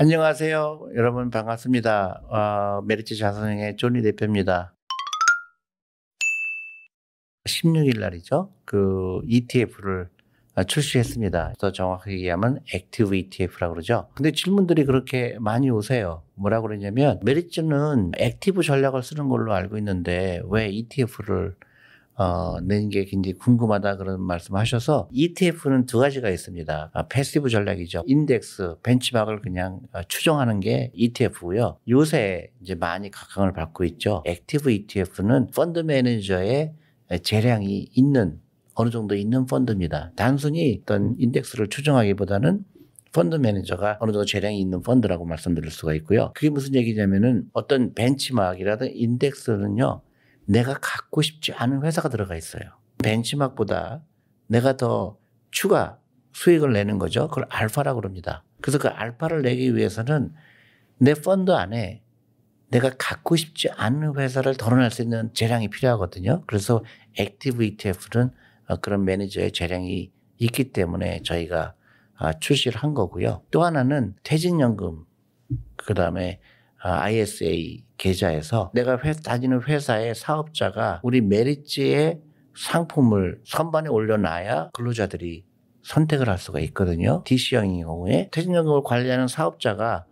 안녕하세요. 0.00 0.90
여러분 0.94 1.28
반갑습니다. 1.28 2.22
어, 2.28 2.82
메리츠 2.86 3.16
자산의 3.16 3.76
존 3.78 3.91
리 3.91 4.00
대표입니다. 4.02 4.72
16일 7.48 7.98
날이죠. 7.98 8.52
그 8.64 9.20
ETF를 9.24 10.08
출시했습니다. 10.68 11.54
더 11.58 11.72
정확하게 11.72 12.12
얘기하면 12.12 12.60
active 12.72 13.16
ETF라고 13.16 13.74
그러죠. 13.74 14.08
근데 14.14 14.30
질문들이 14.30 14.84
그렇게 14.84 15.36
많이 15.40 15.68
오세요. 15.68 16.22
뭐라고 16.36 16.68
그러냐면 16.68 17.18
메리츠는 17.24 18.12
active 18.18 18.62
전략을 18.62 19.02
쓰는 19.02 19.28
걸로 19.28 19.52
알고 19.52 19.78
있는데 19.78 20.40
왜 20.48 20.68
ETF를 20.68 21.56
어, 22.18 22.60
내는 22.60 22.88
게 22.88 23.04
굉장히 23.04 23.38
궁금하다 23.38 23.96
그런 23.96 24.20
말씀 24.20 24.56
하셔서 24.56 25.08
ETF는 25.12 25.86
두 25.86 26.00
가지가 26.00 26.28
있습니다. 26.28 26.90
아, 26.92 27.06
passive 27.06 27.48
전략이죠. 27.48 28.02
인덱스, 28.06 28.78
벤치마크를 28.82 29.40
그냥 29.40 29.80
어, 29.92 30.02
추종하는 30.02 30.58
게 30.58 30.90
ETF고요. 30.94 31.78
요새 31.88 32.50
이제 32.60 32.74
많이 32.74 33.10
각광을 33.12 33.52
받고 33.52 33.84
있죠. 33.84 34.24
active 34.26 34.70
ETF는 34.70 35.52
펀드 35.54 35.78
매니저의 35.78 36.74
재량이 37.22 37.88
있는 37.92 38.40
어느 38.74 38.90
정도 38.90 39.14
있는 39.14 39.46
펀드입니다. 39.46 40.10
단순히 40.16 40.80
어떤 40.82 41.14
인덱스를 41.18 41.68
추종하기보다는 41.68 42.64
펀드 43.12 43.36
매니저가 43.36 43.98
어느 44.00 44.12
정도 44.12 44.24
재량이 44.24 44.60
있는 44.60 44.82
펀드라고 44.82 45.24
말씀드릴 45.24 45.70
수가 45.70 45.94
있고요. 45.94 46.32
그게 46.34 46.50
무슨 46.50 46.74
얘기냐면은 46.74 47.44
어떤 47.52 47.94
벤치마크라든 47.94 48.94
인덱스는요. 48.94 50.02
내가 50.48 50.74
갖고 50.80 51.20
싶지 51.20 51.52
않은 51.52 51.84
회사가 51.84 52.08
들어가 52.08 52.34
있어요. 52.34 52.62
벤치마크보다 53.02 54.02
내가 54.46 54.76
더 54.76 55.18
추가 55.50 55.98
수익을 56.32 56.72
내는 56.72 56.98
거죠. 56.98 57.28
그걸 57.28 57.46
알파라고 57.50 58.00
그럽니다. 58.00 58.44
그래서 58.62 58.78
그 58.78 58.88
알파를 58.88 59.42
내기 59.42 59.76
위해서는 59.76 60.32
내 60.98 61.12
펀드 61.14 61.50
안에 61.50 62.02
내가 62.70 62.90
갖고 62.98 63.36
싶지 63.36 63.68
않은 63.70 64.16
회사를 64.16 64.56
덜어낼 64.56 64.90
수 64.90 65.02
있는 65.02 65.32
재량이 65.34 65.68
필요하거든요. 65.68 66.44
그래서 66.46 66.82
active 67.18 67.62
ETF는 67.62 68.30
어, 68.68 68.76
그런 68.76 69.04
매니저의 69.04 69.52
재량이 69.52 70.10
있기 70.38 70.72
때문에 70.72 71.22
저희가 71.22 71.74
아, 72.16 72.32
출시를 72.32 72.78
한 72.80 72.94
거고요. 72.94 73.42
또 73.50 73.64
하나는 73.64 74.14
퇴직연금, 74.22 75.04
그 75.76 75.94
다음에 75.94 76.40
ISA 76.78 77.84
계좌에서 77.98 78.70
내가 78.74 78.98
회, 79.04 79.12
다니는 79.12 79.62
회사의 79.62 80.14
사업자가 80.14 81.00
우리 81.02 81.20
메리츠의 81.20 82.20
상품을 82.56 83.40
선반에 83.44 83.88
올려놔야 83.88 84.70
근로자들이 84.72 85.44
선택을 85.82 86.28
할 86.28 86.38
수가 86.38 86.60
있거든요. 86.60 87.22
DC형인 87.24 87.82
경우에 87.82 88.28
퇴직연금을 88.32 88.82
관리하는 88.82 89.28
사업자가 89.28 90.06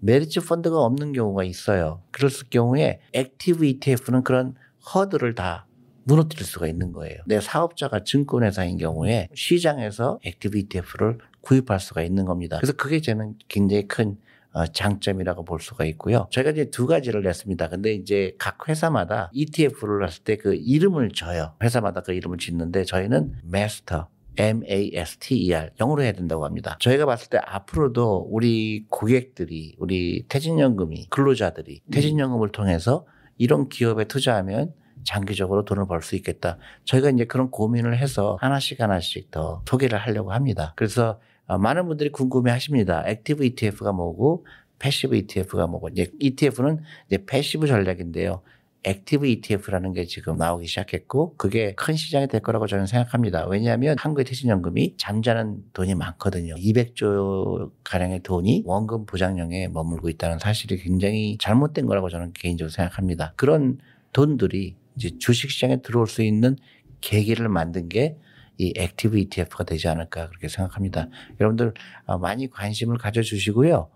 메리츠 0.00 0.42
펀드가 0.42 0.80
없는 0.80 1.12
경우가 1.12 1.44
있어요. 1.44 2.02
그랬을 2.10 2.48
경우에 2.50 3.00
active 3.12 3.64
ETF는 3.64 4.22
그런 4.22 4.54
허들을 4.94 5.34
다 5.34 5.66
무너뜨릴 6.04 6.44
수가 6.44 6.68
있는 6.68 6.92
거예요. 6.92 7.18
내 7.26 7.40
사업자가 7.40 8.04
증권회사인 8.04 8.78
경우에 8.78 9.28
시장에서 9.34 10.20
active 10.24 10.58
ETF를 10.58 11.18
구입할 11.40 11.80
수가 11.80 12.02
있는 12.02 12.24
겁니다. 12.24 12.58
그래서 12.58 12.74
그게 12.74 13.00
저는 13.00 13.34
굉장히 13.48 13.88
큰 13.88 14.10
어, 14.10 14.25
장점이라고 14.72 15.44
볼 15.44 15.60
수가 15.60 15.84
있고요. 15.86 16.28
저희가 16.30 16.50
이제 16.52 16.70
두 16.70 16.86
가지를 16.86 17.22
냈습니다. 17.22 17.68
근데 17.68 17.92
이제 17.92 18.34
각 18.38 18.68
회사마다 18.68 19.30
ETF를 19.34 20.06
했을 20.06 20.24
때 20.24 20.36
그 20.36 20.54
이름을 20.54 21.10
줘요. 21.10 21.54
회사마다 21.62 22.00
그 22.02 22.12
이름을 22.12 22.38
짓는데 22.38 22.84
저희는 22.84 23.34
MASTER 23.44 24.08
M-A-S-T-E-R 24.38 25.70
영어로 25.80 26.02
해야 26.02 26.12
된다고 26.12 26.44
합니다. 26.44 26.76
저희가 26.80 27.06
봤을 27.06 27.30
때 27.30 27.38
앞으로도 27.44 28.28
우리 28.30 28.84
고객들이 28.90 29.74
우리 29.78 30.24
퇴직연금이 30.28 31.06
근로자들이 31.08 31.80
퇴직연금을 31.90 32.50
통해서 32.50 33.06
이런 33.38 33.68
기업에 33.68 34.04
투자하면 34.04 34.72
장기적으로 35.06 35.64
돈을 35.64 35.86
벌 35.86 36.02
수 36.02 36.14
있겠다. 36.16 36.58
저희가 36.84 37.10
이제 37.10 37.24
그런 37.24 37.50
고민을 37.50 37.96
해서 37.98 38.36
하나씩 38.40 38.80
하나씩 38.80 39.30
더 39.30 39.62
소개를 39.66 39.98
하려고 39.98 40.32
합니다. 40.32 40.74
그래서 40.76 41.18
어, 41.46 41.58
많은 41.58 41.86
분들이 41.86 42.10
궁금해 42.10 42.50
하십니다. 42.50 43.02
active 43.06 43.44
ETF가 43.44 43.92
뭐고 43.92 44.46
passive 44.78 45.16
ETF가 45.16 45.66
뭐고 45.66 45.88
이제 45.88 46.10
ETF는 46.18 46.80
이제 47.06 47.24
passive 47.24 47.66
전략인데요. 47.66 48.42
active 48.84 49.26
ETF라는 49.26 49.92
게 49.94 50.04
지금 50.04 50.36
나오기 50.36 50.66
시작했고 50.68 51.34
그게 51.36 51.74
큰 51.74 51.96
시장이 51.96 52.28
될 52.28 52.40
거라고 52.40 52.68
저는 52.68 52.86
생각합니다. 52.86 53.46
왜냐하면 53.46 53.96
한국의 53.98 54.24
퇴직연금이 54.24 54.94
잠자는 54.96 55.64
돈이 55.72 55.96
많거든요. 55.96 56.54
200조 56.54 57.72
가량의 57.82 58.20
돈이 58.22 58.62
원금 58.64 59.06
보장형에 59.06 59.68
머물고 59.68 60.08
있다는 60.08 60.38
사실이 60.38 60.78
굉장히 60.78 61.36
잘못된 61.40 61.86
거라고 61.86 62.08
저는 62.10 62.32
개인적으로 62.32 62.70
생각합니다. 62.70 63.32
그런 63.34 63.78
돈들이 64.12 64.76
이제 64.96 65.10
주식시장에 65.18 65.82
들어올 65.82 66.06
수 66.06 66.22
있는 66.22 66.56
계기를 67.00 67.48
만든 67.48 67.88
게 67.88 68.16
이 68.58 68.72
active 68.76 69.18
ETF가 69.18 69.64
되지 69.64 69.88
않을까 69.88 70.28
그렇게 70.28 70.48
생각합니다. 70.48 71.08
여러분들 71.40 71.74
어, 72.06 72.18
많이 72.18 72.48
관심을 72.48 72.98
가져주시고요. 72.98 73.90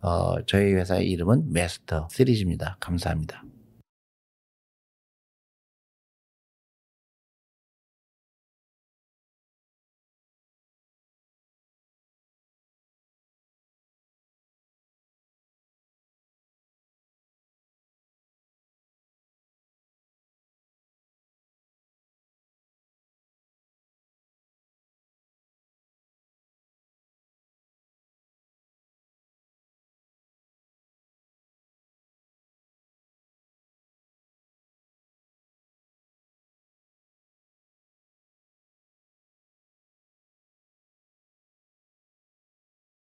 어, 0.00 0.42
저희 0.46 0.72
회사의 0.74 1.08
이름은 1.10 1.52
메스터 1.52 2.08
시리즈입니다. 2.10 2.76
감사합니다. 2.80 3.42